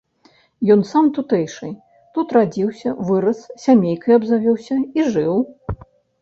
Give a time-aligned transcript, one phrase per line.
[0.75, 1.69] Ён сам тутэйшы,
[2.15, 5.35] тут радзіўся, вырас, сямейкай абзавёўся і жыў.